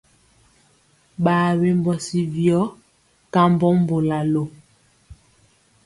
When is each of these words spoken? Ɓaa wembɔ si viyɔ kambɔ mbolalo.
Ɓaa 1.23 1.49
wembɔ 1.59 1.91
si 2.05 2.19
viyɔ 2.33 2.61
kambɔ 3.33 3.67
mbolalo. 3.81 4.43